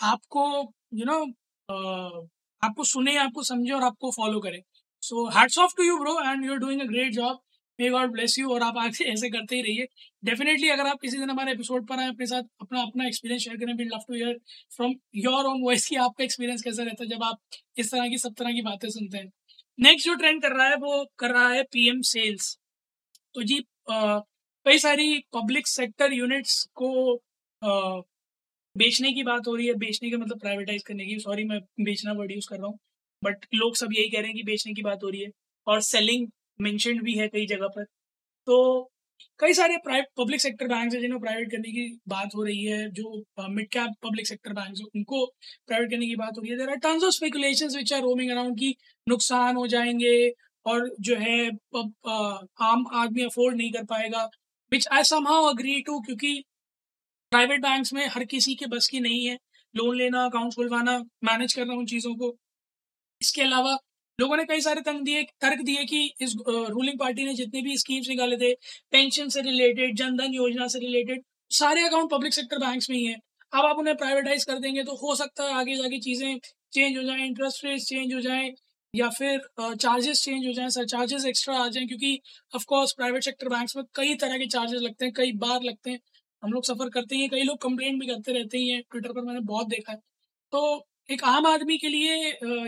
आपको 0.00 0.46
you 0.94 0.98
you 0.98 1.06
know 1.06 1.18
know, 1.18 1.28
uh, 1.68 2.28
आपको 2.62 2.84
सुने 2.84 3.16
आपको 3.16 3.42
समझे 3.42 3.72
और 3.72 3.82
आपको 3.82 4.10
फॉलो 4.10 4.40
करे। 4.40 4.62
So 5.02 5.28
hats 5.38 5.58
off 5.58 5.74
to 5.76 5.82
you 5.82 5.96
bro 5.98 6.18
and 6.20 6.44
you 6.44 6.52
are 6.52 6.58
doing 6.58 6.80
a 6.80 6.84
great 6.84 7.12
job 7.12 7.40
may 7.80 7.88
God 7.90 8.10
bless 8.12 8.38
you 8.38 8.50
और 8.54 8.62
आप 8.62 8.76
आगे 8.78 9.04
ऐसे 9.12 9.28
करते 9.30 9.56
ही 9.56 9.62
रहिए। 9.62 9.86
डेफिनेटली 10.24 10.68
अगर 10.68 10.86
आप 10.86 11.00
किसी 11.00 11.18
दिन 11.18 11.30
हमारे 11.30 11.52
एपिसोड 11.52 11.86
पर 11.88 11.98
आए 11.98 12.08
अपने 12.08 12.26
साथ 12.26 12.42
अपना 12.60 12.82
अपना 12.82 13.06
एक्सपीरियंस 13.06 13.42
शेयर 13.42 13.56
करें 13.56 13.74
love 13.86 14.04
to 14.08 14.14
hear 14.14 14.38
from 14.76 14.94
your 15.16 15.44
own 15.44 15.62
voice 15.62 15.88
की 15.88 15.96
आपका 15.96 16.24
एक्सपीरियंस 16.24 16.62
कैसा 16.62 16.82
रहता 16.82 17.04
है 17.04 17.10
जब 17.10 17.22
आप 17.24 17.38
इस 17.78 17.90
तरह 17.92 18.08
की 18.08 18.18
सब 18.18 18.34
तरह 18.34 18.52
की 18.52 18.62
बातें 18.62 18.88
सुनते 18.90 19.18
हैं। 19.18 19.30
नेक्स्ट 19.78 20.06
जो 20.06 20.14
ट्रेंड 20.14 20.42
कर 20.42 20.52
रहा 20.52 20.68
है 20.68 20.76
वो 20.76 21.04
कर 21.18 21.30
रहा 21.30 21.48
है 21.48 21.62
पीएम 21.62 22.00
सेल्स 22.02 22.58
तो 23.34 23.42
जी 23.42 23.64
कई 23.90 24.78
सारी 24.78 25.18
पब्लिक 25.34 25.66
सेक्टर 25.66 26.12
यूनिट्स 26.12 26.64
को 26.74 27.14
आ, 27.62 28.00
बेचने 28.76 29.12
की 29.12 29.22
बात 29.22 29.46
हो 29.46 29.54
रही 29.56 29.66
है। 29.66 29.74
बेचने 29.74 30.10
का 30.10 30.18
मतलब 30.18 30.40
प्राइवेटाइज 30.40 30.82
करने 30.82 31.06
की। 31.06 31.18
सॉरी 31.18 31.44
मैं 31.44 31.60
बेचना 31.80 32.12
वर्ड 32.12 32.32
यूज़ 32.32 32.48
कर 32.48 32.56
रहा 32.56 32.66
हूँ। 32.66 32.78
बट 33.24 33.46
लोग 33.54 33.76
सब 33.76 33.88
यही 33.92 34.10
कह 34.10 34.18
रहे 34.18 34.26
हैं 34.26 34.36
कि 34.36 34.42
बेचने 34.42 34.72
की 34.74 34.82
बात 34.82 35.04
हो 35.04 35.08
रही 35.08 35.20
है। 35.22 35.30
और 35.66 35.80
सेलिंग 35.80 36.28
मेंशनड 36.60 37.02
भी 37.04 37.14
है 37.18 37.28
कई 37.28 37.46
जगह 37.46 37.68
पर। 37.68 37.84
तो 38.46 38.56
कई 39.40 39.52
सारे 39.54 39.76
प्राइवेट 39.84 40.06
पब्लिक 40.18 40.40
सेक्टर 40.40 40.68
बैंक 40.68 40.94
है 40.94 41.00
जिन्हें 41.00 41.20
प्राइवेट 41.20 41.50
करने 41.50 41.70
की 41.72 41.82
बात 42.08 42.34
हो 42.36 42.42
रही 42.44 42.64
है, 42.64 42.88
जो 42.90 43.24
mid 43.48 43.68
cap 43.68 43.92
public 44.02 44.26
sector 44.26 44.52
bank 44.52 44.78
है, 44.78 44.84
उनको 44.96 45.24
प्राइवेट 45.66 45.90
करने 45.90 46.06
की 46.06 46.16
बात 46.16 46.36
हो 46.38 46.42
रही 46.42 46.50
है। 46.50 46.56
There 46.58 46.70
are 46.70 46.76
tons 46.78 47.04
of 47.04 47.14
speculation 47.14 47.76
which 47.76 47.92
are 47.92 48.00
roaming 48.02 48.30
around 48.30 48.58
की 48.58 48.74
नुकसान 49.06 49.56
हो 49.56 49.66
जाएँगे 49.66 50.14
और 50.66 50.88
जो 51.00 51.16
है 51.16 51.48
आम 52.62 52.84
आदमी 52.94 53.22
अफोर्ड 53.24 53.56
नहीं 53.56 53.72
कर 53.72 53.84
पाएगा 53.84 54.24
which 54.72 54.88
I 54.92 55.04
somehow 55.04 55.44
agree 55.44 55.80
to 55.82 56.00
क्योंकि 56.00 56.32
प्राइवेट 57.32 57.60
बैंक्स 57.62 57.92
में 57.92 58.06
हर 58.06 58.24
किसी 58.24 58.54
के 58.54 58.66
बस 58.66 58.88
की 58.88 59.00
नहीं 59.00 59.24
है। 59.26 59.38
लोन 59.74 59.96
लेना 59.96 60.24
अकाउंट 60.24 60.54
खुलवाना 60.54 60.98
मैनेज 61.24 61.52
करना 61.54 61.74
उन 61.74 61.86
चीज़ों 61.86 62.14
को। 62.14 62.36
इसके 63.20 63.42
अलावा 63.42 63.76
लोगों 64.20 64.36
ने 64.36 64.44
कई 64.46 64.60
सारे 64.60 64.80
तंग 64.82 65.04
दिए, 65.04 65.22
तर्क 65.40 65.60
दिए 65.62 65.84
कि 65.86 66.04
इस 66.20 66.34
रूलिंग 66.48 66.98
पार्टी 66.98 67.24
ने 67.24 67.34
जितने 67.34 67.62
भी 67.62 67.76
स्कीम्स 67.78 68.08
निकाले 68.08 68.36
थे 68.36 68.52
पेंशन 68.92 69.28
से 69.28 69.42
रिलेटेड 69.42 69.96
जनधन 69.96 70.34
योजना 70.34 70.66
से 70.68 70.78
रिलेटेड 70.80 71.22
सारे 71.50 71.84
अकाउंट 71.84 72.10
पब्लिक 72.10 72.34
सेक्टर 72.34 72.58
बैंक्स 72.60 72.90
में 72.90 72.96
ही 72.96 73.04
हैं। 73.04 73.20
अब 73.52 73.64
आप 73.66 73.78
उन्हें 73.78 73.96
प्राइवेटाइज 73.96 74.44
कर 74.44 74.58
देंगे 74.60 74.82
तो 74.84 74.94
हो 74.98 75.14
सकता 75.16 75.44
है 75.44 75.54
आगे 75.54 75.76
जाके 75.76 75.98
चीज़ें 76.00 76.38
चेंज 76.72 76.96
हो 76.96 77.02
जाएँ 77.02 77.24
इंटरेस्ट 77.26 77.64
रेट 77.64 77.80
चेंज 77.82 78.14
हो 78.14 78.20
जाएँ, 78.20 78.52
या 78.94 79.08
फिर 79.10 79.40
चार्जेस 79.60 80.22
चेंज 80.24 80.46
हो 80.46 80.52
जाएँ 80.52 80.68
सर 80.70 80.84
चार्जेस 80.86 81.24
एक्स्ट्रा 81.26 81.56
आ 81.56 81.68
जाएँ, 81.68 81.86
क्योंकि 81.86 82.20
of 82.52 82.64
course 82.68 82.92
private 82.92 83.24
sector 83.24 83.48
banks 83.48 83.76
में 83.76 83.84
कई 83.94 84.14
तरह 84.16 84.38
के 84.38 84.46
चार्जेस 84.48 84.80
लगते 84.82 85.04
हैं, 85.04 85.12
कई 85.14 85.32
बार 85.38 85.62
लगते 85.62 85.90
हैं। 85.90 86.00
हम 86.42 86.52
लोग 86.52 86.64
सफ़र 86.64 86.88
करते 86.90 87.16
हैं 87.16 87.28
कई 87.30 87.42
लोग 87.42 87.60
कंप्लेंट 87.62 88.00
भी 88.00 88.06
करते 88.06 88.32
रहते 88.32 88.58
हैं 88.60 88.80
ट्विटर 88.82 89.12
पर 89.12 89.22
मैंने 89.22 89.40
बहुत 89.46 89.68
देखा 89.68 89.92
है। 89.92 89.98
तो 90.52 90.60
एक 91.10 91.24
आम 91.26 91.46
आदमी 91.46 91.76
के 91.78 91.88
लिए 91.88 92.14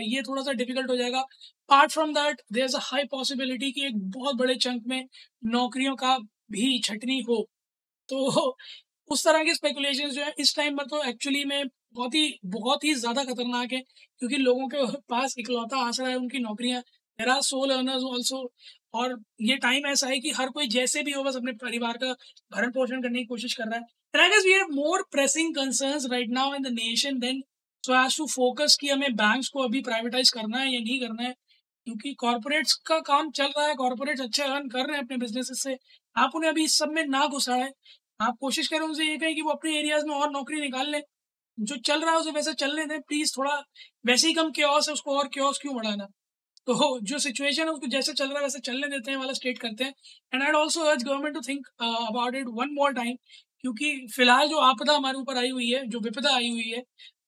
ये 0.05 0.21
थोड़ा 0.23 0.41
सा 0.43 0.51
डिफ़िकल्ट 0.53 0.89
हो 0.89 0.95
जाएगा। 0.97 1.21
Part 1.69 1.91
from 1.91 2.13
that 2.13 2.41
there 2.53 2.65
is 2.65 2.75
a 2.75 2.79
high 2.83 3.03
possibility 3.11 3.71
कि 3.71 3.85
एक 3.87 3.97
बहुत 4.11 4.35
बड़े 4.35 4.55
चंक 4.57 4.83
में 4.87 5.05
नौकरियों 5.47 5.95
का 5.95 6.17
भी 6.51 6.79
छटनी 6.81 7.19
हो। 7.29 7.41
तो 8.09 8.55
उस 9.09 9.23
तरह 9.25 9.43
के 9.43 9.53
स्पेकुलेशन 9.53 10.09
जो 10.09 10.21
है, 10.21 10.33
इस 10.39 10.55
टाइम 10.55 10.77
पर 10.77 10.85
तो 10.85 11.03
एक्चुअली 11.03 11.43
में 11.45 11.63
बहुत 11.93 12.15
ही 12.15 12.39
बहुत 12.47 12.83
ही 12.83 12.93
ज़्यादा 12.95 13.23
खतरनाक 13.23 13.73
है, 13.73 13.79
क्योंकि 14.21 14.37
लोगों 14.37 14.67
के 14.67 14.85
पास 15.09 15.35
इकलौता 15.39 15.77
आसरा 15.87 16.07
है, 16.07 16.15
उनकी 16.15 16.39
नौकरियाँ। 16.39 16.81
There 17.19 17.29
are 17.29 17.41
sole 17.43 17.71
earners 17.71 18.03
also 18.03 18.49
और 18.93 19.17
ये 19.41 19.55
टाइम 19.57 19.85
ऐसा 19.87 20.07
है 20.07 20.19
कि 20.19 20.31
हर 20.31 20.49
कोई 20.49 20.67
जैसे 20.67 21.03
भी 21.03 21.11
हो, 21.11 21.23
बस 21.23 21.35
अपने 21.35 21.51
परिवार 21.63 21.97
का 21.97 22.11
भरण 22.51 22.71
पोषण 22.71 23.01
करने 23.01 23.19
की 23.19 23.25
कोशिश 23.25 23.53
कर 23.53 23.67
रहा 23.67 23.79
है। 23.79 24.61
More 24.71 25.01
pressing 25.11 25.53
concerns 25.55 26.05
right 26.11 26.29
now 26.31 26.53
in 26.55 26.63
the 26.63 26.67
nation 26.73 27.19
then 27.19 27.41
so 27.83 27.93
as 27.95 28.17
to 28.17 28.25
focus 28.27 28.75
कि 28.81 28.89
हमें 28.89 29.15
बैंक्स 29.15 29.47
को 29.49 29.63
अभी 29.63 29.81
प्राइवेटाइज 29.83 30.29
करना 30.31 30.57
है 30.59 30.73
या 30.73 30.79
नहीं 30.79 30.99
करना 30.99 31.23
है, 31.23 31.33
क्योंकि 31.87 32.13
कॉर्पोरेट्स 32.19 32.73
का 32.87 32.99
काम 33.07 33.31
चल 33.31 33.51
रहा 33.57 33.65
है 33.67 33.75
कॉर्पोरेट्स 33.75 34.21
अच्छे 34.21 34.43
अर्न 34.43 34.67
कर 34.69 34.85
रहे 34.87 34.97
हैं 34.97 35.03
अपने 35.03 35.17
बिज़नेस 35.17 35.49
से। 35.63 35.77
आप 36.15 36.35
उन्हें 36.35 36.49
अभी 36.51 36.63
इस 36.63 36.77
सब 36.79 36.91
में 36.91 37.03
ना 37.07 37.25
घुसाए 37.27 37.69
आप 38.19 38.37
कोशिश 38.41 38.67
करें 38.67 38.79
उनसे 38.81 39.05
ये 39.05 39.17
कहें 39.17 39.35
कि 39.35 39.41
वो 39.41 39.51
अपने 39.51 39.77
एरियाज़ 39.79 40.05
में 40.07 40.15
और 40.15 40.31
नौकरी 40.31 40.61
निकाल 40.61 40.89
लें। 40.91 41.01
जो 41.57 41.75
चल 41.77 42.01
रहा 42.01 42.11
है 42.11 42.17
उसे 42.19 42.31
वैसे 42.31 42.53
चलने 42.55 42.85
दें 42.85 42.99
प्लीज़ 43.01 43.33
थोड़ा 43.37 43.55
वैसे 44.05 44.27
ही 44.27 44.33
कम 44.33 44.51
क्योस 44.51 44.87
है, 44.89 44.93
उसको 44.93 45.17
और 45.17 45.27
क्योस 45.33 45.59
क्यों 45.61 45.75
बढ़ाना? 45.75 46.05
तो 46.67 46.99
जो 47.03 47.19
सिचुएशन 47.19 47.63
है 47.63 47.69
उसको 47.69 47.87
जैसे 47.89 48.13
चल 48.13 48.27
रहा 48.27 48.37
है 48.37 48.43
वैसे 48.43 48.59
चलने 48.61 48.87
देते 48.89 49.11
हैं, 49.11 49.17
वाला 49.17 49.33
स्टेट 49.33 49.59
करते 49.59 49.83
हैं। 49.83 49.93
And 50.33 50.43
I 50.43 50.51
also 50.53 50.83
urge 50.83 51.03
government 51.05 51.35
to 51.35 51.41
think 51.47 51.67
about 51.81 52.35
it 52.35 52.45
one 52.51 52.73
more 52.75 52.93
time 52.93 53.15
क्योंकि 53.63 54.07
फ़िलहाल 54.15 54.47
जो 54.49 54.57
आपदा 54.61 54.95
हमारे 54.95 55.17
ऊपर 55.17 55.37
आई 55.37 55.49
हुई 55.49 55.69
है, 55.69 55.85
जो 55.87 55.99
विपदा 56.01 56.35
आई 56.35 56.49
हुई 56.49 56.69
है 56.69 56.83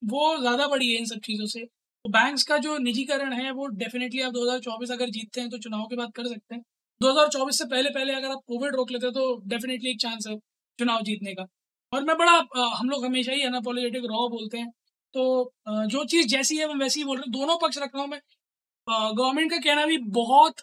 वो 0.06 0.38
ज़्यादा 0.40 0.68
बड़ी 0.68 0.90
है 0.90 0.98
इन 0.98 1.06
सब 1.06 1.20
चीज़ों 1.22 1.46
से। 1.48 1.64
तो 1.66 2.10
बैंक्स 2.12 2.44
का 2.46 2.58
जो 2.60 2.78
निजीकरण 2.80 3.34
है, 3.34 3.52
वो 3.52 3.68
डेफिनेटली 3.76 4.22
आप 4.22 4.32
2024 4.34 4.92
अगर 4.92 5.10
जीतते 5.12 5.42
हैं 5.42 5.50
तो 5.50 5.58
चुनाव 5.60 5.86
के 5.88 5.96
बाद 5.96 6.12
कर 6.16 6.28
सकते 6.28 6.56
हैं। 6.56 6.62
2024 7.02 7.58
से 7.60 7.66
पहले 7.68 7.90
पहले 7.92 8.14
अगर 8.16 8.32
आप 8.32 8.42
कोविड 8.48 8.76
रोक 8.76 8.92
लेते 8.92 9.06
हैं 9.06 9.14
तो 9.14 9.36
डेफिनेटली 9.48 9.90
एक 9.92 10.00
चांस 10.02 10.28
है 10.28 10.36
चुनाव 10.80 11.02
जीतने 11.04 11.34
का। 11.36 11.46
और 11.94 12.04
मैं 12.04 12.18
बड़ा 12.18 12.32
हम 12.76 12.90
लोग 12.90 13.06
हमेशा 13.06 13.32
ही 13.32 13.42
अनअपोलोजेटिक 13.44 14.04
रॉ 14.06 14.28
बोलते 14.30 14.58
हैं। 14.58 14.70
तो 15.16 15.52
जो 15.88 16.04
चीज़ 16.06 16.28
जैसी 16.30 16.58
है, 16.58 16.68
मैं 16.68 16.76
वैसी 16.78 17.00
ही 17.00 17.06
बोल 17.06 17.18
रहा 17.18 17.24
हूँ। 17.26 17.34
दोनों 17.34 17.58
पक्ष 17.60 17.78
रख 17.78 17.92
रहा 17.96 18.02
हूँ 18.04 18.10
मैं। 18.12 18.20
गवर्नमेंट 18.88 19.52
का 19.52 19.58
कहना 19.60 19.86
भी 19.88 19.98
बहुत 20.14 20.62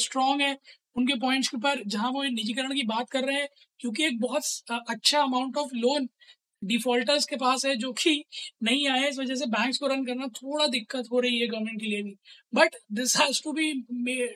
स्ट्रांग 0.00 0.40
है 0.42 0.56
उनके 0.96 1.14
पॉइंट्स 1.20 1.48
के 1.48 1.56
ऊपर, 1.56 1.82
जहाँ 1.86 2.10
वो 2.12 2.22
निजीकरण 2.24 2.74
की 2.74 2.82
बात 2.86 3.10
कर 3.10 3.24
रहे 3.24 3.36
हैं, 3.36 3.48
क्योंकि 3.80 4.04
एक 4.04 4.20
बहुत 4.20 4.42
अच्छा 4.88 5.20
अमाउंट 5.22 5.56
ऑफ़ 5.58 5.74
लोन 5.76 6.08
डिफॉल्टर्स 6.62 7.26
के 7.26 7.36
पास 7.36 7.64
है, 7.66 7.74
जो 7.76 7.92
कि 7.94 8.24
नहीं 8.62 8.88
आए 8.88 9.08
इस 9.08 9.18
वजह 9.18 9.34
से 9.34 9.46
बैंक्स 9.48 9.78
को 9.78 9.86
रन 9.86 10.04
करना 10.06 10.26
थोड़ा 10.36 10.66
दिक्कत 10.68 11.08
हो 11.12 11.20
रही 11.20 11.38
है 11.40 11.46
गवर्नमेंट 11.48 11.80
के 11.80 11.86
लिए 11.86 12.02
भी। 12.02 12.16
But 12.52 12.76
this 12.92 13.16
has 13.16 13.42
to 13.44 13.52
be 13.52 13.72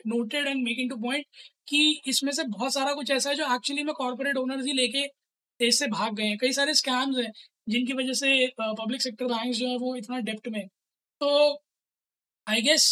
noted 0.07 0.47
and 0.47 0.63
making 0.63 0.89
two 0.89 0.97
point 0.99 1.25
कि 1.67 2.01
इसमें 2.07 2.31
से 2.31 2.43
बहुत 2.45 2.73
सारा 2.73 2.93
कुछ 2.93 3.11
ऐसा 3.11 3.29
है, 3.29 3.35
जो 3.35 3.53
एक्चुअली 3.55 3.83
में 3.83 3.93
कॉर्पोरेट 3.95 4.37
ओनर्स 4.37 4.65
ही 4.65 4.73
लेके 4.73 5.05
देश 5.59 5.79
से 5.79 5.87
भाग 5.89 6.15
गए 6.15 6.25
हैं। 6.25 6.37
कई 6.37 6.51
सारे 6.53 6.73
स्कैम्स 6.75 7.17
हैं, 7.17 7.31
जिनकी 7.67 7.93
वजह 7.93 8.13
से 8.15 8.47
पब्लिक 8.59 9.01
सेक्टर 9.01 9.25
बैंक 9.27 9.53
जो 9.53 9.67
है, 9.67 9.77
वो 9.77 9.95
इतना 9.95 10.19
डेप्ट 10.21 10.47
में 10.49 10.65
तो 11.21 11.29
आई 12.47 12.61
गेस 12.61 12.85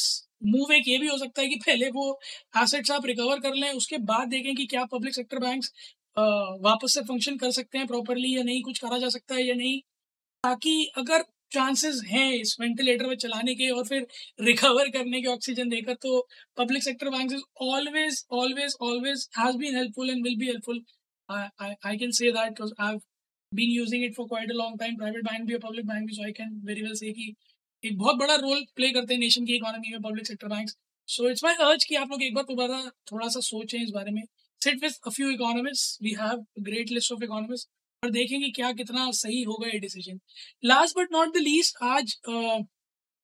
मूव 0.45 0.71
एक 0.73 0.87
ये 0.87 0.97
भी 0.97 1.07
हो 1.07 1.17
सकता 1.17 1.41
है 1.41 1.47
कि 1.49 1.55
पहले 1.57 1.89
वो 1.91 2.19
एसेट्स 2.55 2.91
आप 2.91 3.05
रिकवर 3.05 3.39
कर 3.39 3.53
लें, 3.55 3.69
उसके 3.71 3.97
बाद 3.99 4.27
देखें 4.29 4.55
कि 4.55 4.65
क्या 4.67 4.83
पब्लिक 4.87 5.15
सेक्टर 5.15 5.39
बैंक्स 5.39 5.71
वापस 6.17 6.93
से 6.93 7.01
फ़ंक्शन 7.03 7.37
कर 7.37 7.51
सकते 7.51 7.77
हैं 7.77 7.87
प्रॉपरली 7.87 8.35
या 8.37 8.43
नहीं, 8.43 8.61
कुछ 8.63 8.79
करा 8.79 8.97
जा 8.99 9.09
सकता 9.09 9.35
है 9.35 9.43
या 9.43 9.55
नहीं। 9.55 9.79
ताकि 10.43 10.73
अगर 10.97 11.23
चांसेस 11.51 12.01
हैं 12.07 12.31
इस 12.33 12.55
वेंटिलेटर 12.61 13.07
में 13.07 13.15
चलाने 13.17 13.55
के 13.55 13.69
और 13.71 13.85
फिर 13.87 14.07
रिकवर 14.41 14.89
करने 14.91 15.21
के 15.21 15.27
ऑक्सीजन 15.29 15.69
देकर 15.69 15.93
तो 16.03 16.19
public 16.57 16.83
sector 16.83 17.09
bank 17.09 17.33
always 17.63 18.23
always 18.33 18.75
always 18.83 19.27
has 19.39 19.57
been 19.57 19.75
helpful 19.77 20.09
and 20.09 20.23
will 20.25 20.37
be 20.39 20.47
helpful 20.47 20.83
I 21.29 21.97
can 21.97 22.11
say 22.19 22.31
that 22.31 22.61
I 22.61 22.87
have 22.87 22.99
been 23.51 23.71
using 23.71 24.03
it 24.05 24.15
for 24.15 24.27
quite 24.27 24.51
a 24.51 24.55
long 24.55 24.79
time 24.79 24.95
private 24.97 25.23
bank 25.25 25.45
भी 25.47 25.57
public 25.67 25.85
bank 25.87 26.07
भी 26.07 26.15
so 26.15 26.23
I 26.25 26.31
can 26.41 26.59
very 26.65 26.81
well 26.83 26.93
say 26.95 27.11
कि 27.13 27.33
एक 27.83 27.97
बहुत 27.99 28.17
बड़ा 28.17 28.35
role 28.37 28.63
play 28.75 28.91
करते 28.93 29.13
हैं 29.13 29.19
nation 29.21 29.45
की 29.45 29.55
economy 29.55 29.91
में 29.91 30.01
public 30.01 30.27
sector 30.27 30.47
bank 30.47 30.69
so 31.07 31.29
it's 31.29 31.43
my 31.43 31.55
urge 31.67 31.85
कि 31.89 31.95
आप 31.95 32.11
लोग 32.11 32.23
एक 32.23 32.33
बार 32.35 32.43
दोबारा 32.45 32.81
थोड़ा 33.11 33.27
सा 33.29 33.39
सोचें 33.41 33.79
इस 33.81 33.89
बारे 33.95 34.11
में। 34.11 34.21
Sit 34.63 34.83
with 34.83 34.93
a 35.07 35.09
few 35.09 35.29
economist 35.29 36.03
we 36.03 36.11
have 36.19 36.45
great 36.61 36.91
list 36.91 37.11
of 37.13 37.23
economist 37.23 37.69
और 38.03 38.09
देखेंगे 38.11 38.49
क्या 38.51 38.71
कितना 38.73 39.09
सही 39.13 39.41
होगा 39.43 39.67
ये 39.67 39.79
decision 39.79 40.19
last 40.63 40.97
but 40.97 41.11
not 41.11 41.33
the 41.33 41.41
least 41.41 41.83
आज 41.85 42.15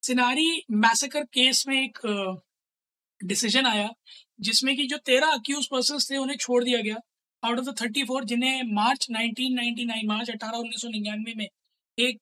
सिनारी 0.03 0.50
मैसेकर 0.84 1.24
केस 1.34 1.63
में 1.67 1.81
एक 1.84 2.00
डिसीज़न 3.22 3.62
uh, 3.62 3.67
आया 3.67 3.89
जिसमें 4.39 4.75
कि 4.77 4.86
जो 4.88 4.98
तेरह 5.05 5.31
अक्यूज 5.34 5.67
पर्सन 5.72 5.98
थे 6.10 6.17
उन्हें 6.17 6.38
छोड़ 6.38 6.63
दिया 6.63 6.81
गया. 6.81 6.96
Out 7.43 7.60
of 7.60 7.65
the 7.65 7.75
thirty 7.81 8.03
four 8.03 8.24
जिन्हें 8.25 8.74
मार्च 8.74 9.08
1999 9.12 10.03
मार्च 10.08 10.29
अठारह 10.29 10.58
उन्नीस 10.58 10.81
सौ 10.81 10.89
निन्यानवे 10.89 11.34
में 11.36 11.48
एक 11.98 12.17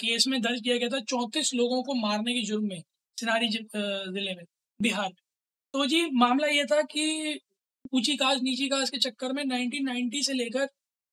केस 0.00 0.26
में 0.28 0.40
दर्ज 0.42 0.60
किया 0.60 0.76
गया 0.76 0.88
था 0.88 1.00
चौंतीस 1.04 1.52
लोगों 1.54 1.82
को 1.82 1.94
मारने 1.96 2.34
के 2.34 2.42
जुर्म 2.46 2.66
में 2.68 2.82
सिनारी 3.18 3.48
ज़िले 3.48 4.34
में 4.34 4.44
बिहार 4.80 5.10
तो 5.74 5.86
जी 5.86 6.04
मामला 6.16 6.46
ये 6.48 6.64
था 6.64 6.82
कि 6.86 7.06
ऊँची 7.92 8.16
काज 8.16 8.42
नीची 8.42 8.68
काज 8.68 8.90
के 8.90 8.98
चक्कर 9.00 9.32
में 9.32 9.42
1990 9.44 10.22
से 10.22 10.32
लेकर 10.34 10.66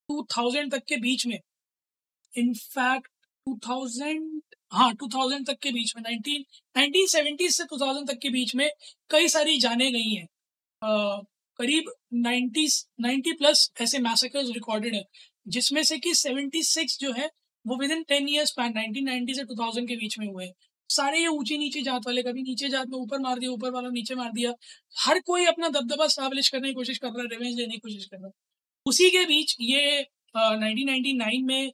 2000 0.10 0.70
तक 0.72 0.84
के 0.88 0.98
बीच 0.98 1.26
में। 1.28 1.40
इनफैक्ट 2.34 3.08
2000 3.48 4.42
हाँ 4.72 4.92
2000 4.94 5.44
तक 5.48 5.58
के 5.64 5.72
बीच 5.72 5.94
में 5.98 6.04
19 6.04 6.44
1970 6.76 7.50
से 7.52 7.64
2000 7.66 8.08
तक 8.08 8.20
के 8.22 8.30
बीच 8.30 8.56
में 8.56 8.70
कई 9.10 9.28
सारी 9.28 9.58
जाने 9.60 9.92
गई 9.92 10.14
हैं। 10.14 10.26
करीब 11.60 11.92
90 12.26 12.68
90 13.02 13.34
प्लस 13.38 13.70
ऐसे 13.82 14.00
मैसेकर्स 14.00 14.50
रिकॉर्डेड 14.50 14.96
है, 14.96 15.04
जिसमें 15.48 15.84
से 15.84 15.98
कि 15.98 16.14
76 16.16 16.98
जो 17.00 17.12
है, 17.14 17.30
वो 17.66 17.78
within 17.92 18.04
ten 18.04 18.30
years 18.30 18.52
span 18.58 18.74
nineteen 18.76 19.34
से 19.36 19.44
टू 19.44 19.56
थाउज़ेंड 19.56 19.88
के 19.88 19.96
बीच 19.96 20.18
में 20.20 20.28
हुए 20.28 20.46
सारे 20.90 21.20
ये 21.20 21.28
ऊँची 21.30 21.58
नीचे 21.58 21.82
जात 21.82 22.06
वाले 22.08 22.22
कभी 22.24 22.42
नीचे 22.44 22.70
जात 22.70 22.88
में 22.90 22.98
ऊपर 23.00 23.20
मार 23.20 23.40
दिया 23.40 23.52
ऊपर 23.52 23.72
वाला 23.72 23.90
नीचे 23.90 24.16
मार 24.16 24.32
दिया। 24.34 24.54
हर 24.96 25.20
कोई 25.22 25.46
अपना 25.46 25.70
दबदबा 25.70 26.08
स्टैब्लिश 26.08 26.50
करने 26.50 26.68
की 26.68 26.74
कोशिश 26.74 26.98
कर 26.98 27.08
रहा 27.08 27.22
है 27.22 27.28
रिवेंज 27.30 27.60
लेने 27.60 27.74
की 27.74 27.80
कोशिश 27.80 28.06
कर 28.06 28.18
रहा 28.18 28.28
है। 28.28 28.34
उसी 28.86 29.10
के 29.10 29.26
बीच 29.26 29.56
ये 29.62 30.02
नाइनटीन 30.36 31.46
में 31.46 31.72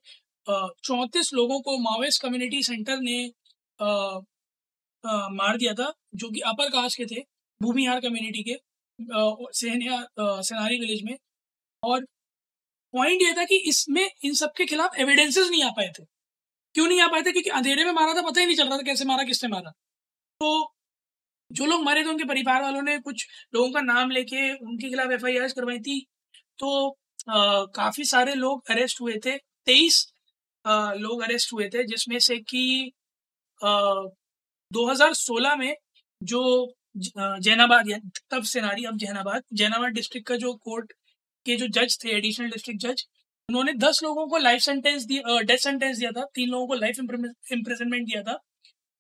चौंतीस 0.48 1.34
लोगों 1.34 1.60
को 1.62 1.78
माओइस्ट 1.80 2.22
कम्युनिटी 2.22 2.62
सेंटर 2.64 3.00
ने 3.02 3.18
आ, 3.80 3.88
आ, 5.04 5.30
मार 5.32 5.58
दिया 5.58 5.74
था 5.74 5.92
जो 6.16 6.30
कि 6.30 6.40
अपर 6.48 6.70
कास्ट 6.70 6.98
के 6.98 7.06
थे 7.06 7.22
भूमिहार 7.62 8.00
कम्युनिटी 8.02 8.44
के 8.44 8.56
सेहनिया 9.60 10.06
सेनारी 10.20 10.80
विलेज 10.80 11.04
में। 11.04 11.18
और 11.84 12.06
पॉइंट 12.94 13.22
ये 13.22 13.34
था 13.38 13.44
कि 13.46 13.58
इसमें 13.70 14.10
इन 14.26 14.34
सब 14.34 14.52
के 14.58 14.66
खिलाफ 14.66 14.98
एविडेंसेस 15.00 15.50
नहीं 15.50 15.64
आ 15.64 15.70
पाए 15.72 15.92
थे। 16.00 16.04
क्यों 16.76 16.88
नहीं 16.88 17.02
आ 17.02 17.08
पाए 17.08 17.22
थे? 17.22 17.32
क्योंकि 17.32 17.50
अंधेरे 17.52 17.86
में 17.86 17.92
मारा 17.94 18.14
था 18.14 18.22
पता 18.22 18.40
ही 18.42 18.46
नहीं 18.46 18.56
चल 18.58 18.68
रहा 18.70 18.78
था 18.78 18.82
कैसे 18.84 19.06
मारा 19.06 19.24
किसने 19.26 19.50
मारा। 19.50 19.72
तो 20.42 20.74
जो 21.52 21.66
लोग 21.66 21.84
मरे 21.84 22.04
थे 22.04 22.10
उनके 22.10 22.26
परिवार 22.26 22.62
वालों 22.64 22.82
ने 22.84 22.98
कुछ 23.00 23.28
लोगों 23.56 23.72
का 23.72 23.82
नाम 23.84 24.12
लेके 24.12 24.52
उनके 24.56 24.90
खिलाफ 24.90 25.12
एफ़ 25.12 25.26
आई 25.28 25.38
करवाई 25.56 25.80
थी। 25.82 26.00
तो 26.60 26.90
आ, 27.30 27.66
काफ़ी 27.76 28.06
सारे 28.06 28.34
लोग 28.36 28.72
अरेस्ट 28.72 29.02
हुए 29.02 29.16
थे 29.26 29.38
तेईस 29.66 30.06
लोग 31.00 31.22
अरेस्ट 31.24 31.54
हुए 31.54 31.70
थे 31.70 31.84
जिसमें 31.86 32.20
से 32.20 32.38
कि 32.50 32.92
2016 34.72 35.56
में 35.56 35.76
जो 36.22 36.42
जैनाबाद 37.42 37.90
तब 38.32 38.44
सेनारी 38.46 38.84
अब 38.86 38.98
जैनाबाद 38.98 39.44
जैनाबाद 39.54 39.92
डिस्ट्रिक्ट 39.94 40.28
का 40.28 40.36
जो 40.38 40.54
कोर्ट 40.66 40.94
के 41.46 41.56
जो 41.56 41.68
जज 41.80 41.98
थे 42.04 42.10
एडिशनल 42.18 42.50
डिस्ट्रिक्ट 42.52 42.82
जज 42.82 43.06
उन्होंने 43.50 43.74
दस 43.76 44.00
लोगों 44.04 44.28
को 44.28 44.38
लाइफ 44.38 44.62
सेंटेंस 44.62 45.04
दिया 45.06 45.40
डेथ 45.42 45.58
सेंटेंस 45.60 45.98
दिया 45.98 46.12
था, 46.12 46.24
तीन 46.36 46.50
लोगों 46.50 46.68
को 46.68 46.74
लाइफ 46.76 47.00
इम्प्रिजनमेंट 47.00 48.06
दिया 48.06 48.22
था 48.24 48.40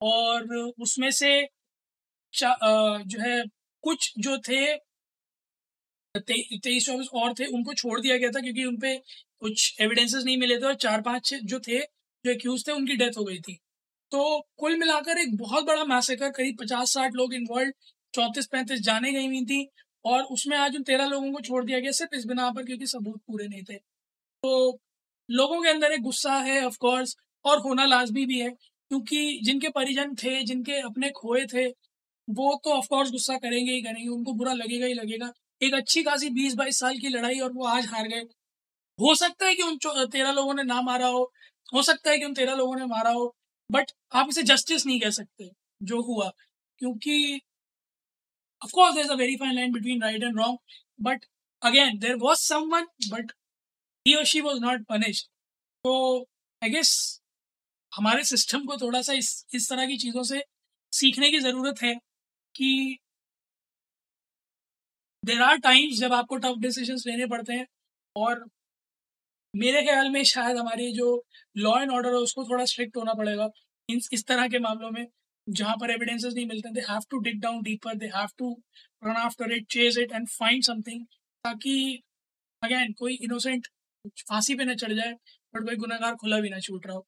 और 0.01 0.55
उसमें 0.79 1.09
से 1.11 1.31
जो 2.33 3.21
है 3.21 3.43
कुछ 3.83 4.11
जो 4.19 4.37
थे 4.39 4.75
तेईस 6.15 6.85
चौबीस 6.85 7.07
और 7.13 7.33
थे, 7.33 7.45
उनको 7.47 7.73
छोड़ 7.73 7.99
दिया 8.01 8.17
गया 8.17 8.29
था 8.31 8.41
क्योंकि 8.41 8.63
उनपे 8.65 8.95
कुछ 9.41 9.81
एविडेंसेस 9.81 10.23
नहीं 10.25 10.37
मिले 10.37 10.57
थे 10.57 10.65
और 10.65 10.75
चार 10.77 11.01
पाँच 11.01 11.33
जो 11.43 11.59
थे, 11.59 11.79
जो 11.79 12.31
एक्यूज 12.31 12.67
थे, 12.67 12.71
उनकी 12.71 12.95
डेथ 12.97 13.17
हो 13.17 13.23
गई 13.23 13.39
थी। 13.39 13.57
तो 14.11 14.39
कुल 14.57 14.77
मिलाकर 14.79 15.17
एक 15.19 15.35
बहुत 15.37 15.65
बड़ा 15.65 15.83
मैसेकर 15.85 16.29
करीब 16.31 16.57
पचास 16.59 16.93
साठ 16.93 17.15
लोग 17.15 17.33
इन्वॉल्व 17.33 17.71
चौंतीस 18.13 18.47
पैंतीस 18.47 18.81
जाने 18.81 19.11
गई 19.13 19.25
हुई 19.27 19.43
थी 19.45 19.67
और 20.05 20.23
उसमें 20.31 20.57
आज 20.57 20.75
उन 20.75 20.83
तेरह 20.83 21.05
लोगों 21.07 21.31
को 21.33 21.41
छोड़ 21.41 21.63
दिया 21.65 21.79
गया, 21.79 21.91
सिर्फ़ 21.91 22.15
इस 22.15 22.25
बिना 22.25 22.49
पर 22.51 22.65
क्योंकि 22.65 22.87
सबूत 22.87 23.21
पूरे 23.27 23.47
नहीं 23.47 23.63
थे। 23.63 23.79
तो 24.45 24.79
लोगों 25.29 25.61
के 25.63 25.69
अंदर 25.69 25.91
एक 25.91 26.01
गुस्सा 26.01 26.33
है 26.39 26.65
ऑफ़ 26.65 26.77
कोर्स 26.77 27.15
और 27.45 27.59
होना 27.59 27.85
लाजमी 27.85 28.25
भी 28.25 28.39
है 28.39 28.49
क्योंकि 28.49 29.39
जिनके 29.43 29.69
परिजन 29.69 30.13
थे 30.15 30.41
जिनके 30.43 30.79
अपने 30.81 31.09
खोए 31.09 31.45
थे 31.45 31.65
वो 32.27 32.61
तो 32.63 32.73
ऑफ़ 32.73 32.87
कोर्स 32.87 33.11
गुस्सा 33.11 33.37
करेंगे 33.37 33.71
ही 33.71 33.81
करेंगे 33.81 34.07
उनको 34.07 34.33
बुरा 34.33 34.53
लगेगा 34.53 34.85
ही 34.85 34.93
लगेगा। 34.93 35.31
एक 35.61 35.73
अच्छी 35.73 36.03
खासी 36.03 36.29
बीस 36.29 36.53
बाईस 36.55 36.79
साल 36.79 36.97
की 36.99 37.09
लड़ाई 37.09 37.39
और 37.39 37.51
वो 37.53 37.65
आज 37.65 37.85
हार 37.85 38.07
गए। 38.07 38.21
हो 38.99 39.15
सकता 39.15 39.45
है 39.45 39.55
कि 39.55 39.63
उन 39.63 39.77
तेरह 39.77 40.31
लोगों 40.31 40.53
ने 40.53 40.63
ना 40.63 40.81
मारा 40.81 41.07
हो 41.07 41.23
हो 41.73 41.83
सकता 41.83 42.11
है 42.11 42.17
कि 42.19 42.25
उन 42.25 42.33
तेरह 42.33 42.55
लोगों 42.55 42.75
ने 42.75 42.85
मारा 42.85 43.11
हो 43.11 43.35
बट 43.71 43.91
आप 44.13 44.29
इसे 44.29 44.43
जस्टिस 44.43 44.85
नहीं 44.85 44.99
कह 44.99 45.09
सकते 45.09 45.49
जो 45.83 46.01
हुआ 46.01 46.31
क्योंकि 46.79 47.41
Of 48.61 48.71
course, 48.71 48.95
there's 48.95 49.09
a 49.09 49.15
very 49.15 49.37
fine 49.37 49.55
line 49.55 49.71
between 49.71 50.01
right 50.01 50.23
and 50.23 50.35
wrong, 50.35 50.57
but 50.99 51.25
again, 51.61 51.99
there 51.99 52.17
was 52.17 52.41
someone, 52.41 52.85
but 53.09 53.33
he 54.05 54.15
or 54.15 54.25
she 54.25 54.41
was 54.41 54.59
not 54.61 54.87
punished. 54.87 55.29
तो 55.85 55.93
आई 56.61 56.69
गेस 56.69 56.91
हमारे 57.91 58.23
सिस्टम 58.25 58.63
को 58.65 58.77
थोड़ा 58.77 59.01
सा 59.01 59.13
इस 59.13 59.27
इस 59.55 59.69
तरह 59.69 59.85
की 59.87 59.97
चीज़ों 59.97 60.23
से 60.23 60.41
सीखने 60.93 61.29
की 61.31 61.39
ज़रूरत 61.39 61.81
है 61.81 61.93
कि 62.55 62.69
देर 65.23 65.41
आर 65.41 65.57
टाइम्स 65.59 65.99
जब 65.99 66.13
आपको 66.13 66.37
टफ 66.37 66.57
डिसीजंस 66.59 67.03
लेने 67.07 67.25
पड़ते 67.27 67.53
हैं 67.53 67.67
और 68.15 68.43
मेरे 69.53 69.81
ख्याल 69.81 70.09
में 70.09 70.23
शायद 70.23 70.57
हमारी 70.57 70.91
जो 70.93 71.11
लॉ 71.57 71.77
एंड 71.81 71.91
ऑर्डर 71.91 72.09
है 72.09 72.21
उसको 72.21 72.43
थोड़ा 72.45 72.65
स्ट्रिक्ट 72.65 72.97
होना 72.97 73.13
पड़ेगा 73.13 73.49
इन 73.89 74.01
इस 74.13 74.25
तरह 74.27 74.47
के 74.47 74.59
मामलों 74.59 74.91
में 74.91 75.05
जहाँ 75.47 75.75
पर 75.77 75.91
एविडेंसेस 75.91 76.33
नहीं 76.33 76.47
मिलते 76.47 76.73
they 76.73 76.81
have 76.89 77.01
to 77.09 77.19
dig 77.21 77.39
down 77.41 77.61
deeper 77.63 77.95
they 77.97 78.11
have 78.15 78.27
to 78.37 78.51
run 79.03 79.15
after 79.19 79.55
it 79.55 79.67
chase 79.71 79.99
it 79.99 80.11
and 80.13 80.27
find 80.29 80.63
something 80.63 81.05
ताकि 81.45 81.77
अगेन 82.61 82.93
कोई 82.99 83.17
इनोसेंट 83.23 83.67
फांसी 84.21 84.55
पे 84.55 84.65
न 84.65 84.75
चढ़ 84.75 84.93
जाए 84.93 85.11
बट 85.53 85.65
कोई 85.65 85.75
गुनागार 85.77 86.15
खुला 86.15 86.39
भी 86.39 86.49
ना 86.49 86.59
छूट 86.59 86.87
रहा 86.87 86.95
हो। 86.95 87.05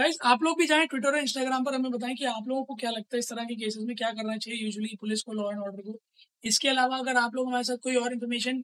गाइज़ 0.00 0.16
आप 0.24 0.42
लोग 0.42 0.58
भी 0.58 0.66
जाएँ 0.66 0.86
ट्विटर 0.86 1.08
और 1.08 1.18
इंस्टाग्राम 1.18 1.64
पर, 1.64 1.74
हमें 1.74 1.90
बताएँ 1.92 2.14
कि 2.14 2.24
आप 2.26 2.48
लोगों 2.48 2.64
को 2.64 2.74
क्या 2.74 2.90
लगता 2.90 3.16
है 3.16 3.18
इस 3.18 3.28
तरह 3.30 3.44
के 3.44 3.54
केसेस 3.54 3.84
में 3.86 3.94
क्या 3.96 4.10
करना 4.10 4.36
चाहिए 4.36 4.64
यूजुअली 4.64 4.96
पुलिस 5.00 5.22
को 5.22 5.32
लॉ 5.32 5.50
एंड 5.50 5.60
ऑर्डर 5.60 5.82
को। 5.82 5.98
इसके 6.44 6.68
अलावा 6.68 6.96
अगर 6.98 7.16
आप 7.16 7.34
लोग 7.34 7.46
हमारे 7.48 7.64
साथ 7.64 7.76
कोई 7.82 7.94
और 7.96 8.12
इन्फॉर्मेशन 8.12 8.62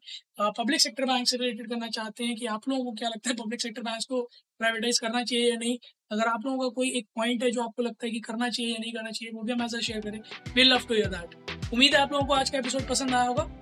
पब्लिक 0.58 0.80
सेक्टर 0.80 1.04
बैंक 1.04 1.28
से 1.28 1.36
रिलेटेड 1.36 1.70
करना 1.70 1.88
चाहते 1.88 2.24
हैं 2.24 2.36
कि 2.36 2.46
आप 2.46 2.68
लोगों 2.68 2.84
को 2.84 2.92
क्या 2.92 3.08
लगता 3.08 3.30
है 3.30 3.36
पब्लिक 3.36 3.62
सेक्टर 3.62 3.82
बैंक 3.82 4.04
को 4.08 4.22
प्राइवेटाइज 4.60 4.98
करना 4.98 5.22
चाहिए 5.24 5.50
या 5.50 5.56
नहीं, 5.56 5.78
अगर 6.10 6.28
आप 6.28 6.46
लोगों 6.46 6.58
का 6.60 6.74
कोई 6.74 6.90
एक 6.98 7.08
पॉइंट 7.16 7.42
है 7.42 7.50
जो 7.50 7.62
आपको 7.62 7.82
लगता 7.82 8.06
है 8.06 8.12
कि 8.12 8.20
करना 8.20 8.48
चाहिए 8.50 8.72
या 8.72 8.78
नहीं 8.80 8.92
करना 8.92 9.10
चाहिए, 9.10 9.32
वो 9.34 9.42
भी 9.42 9.52
हमारे 9.52 9.68
साथ 9.68 9.88
शेयर 9.88 10.00
करें। 10.00 10.20
We 10.54 10.64
love 10.64 10.86
to 10.88 10.94
hear 10.94 11.08
that 11.08 11.72
उम्मीद 11.72 11.94
है 11.94 12.00
आप 12.00 12.12
लोगों 12.12 12.26
को 12.26 12.34
आज 12.34 12.50
का 12.50 12.58
एपिसोड 12.58 12.88
पसंद 12.88 13.14
आया 13.14 13.26
होगा। 13.26 13.61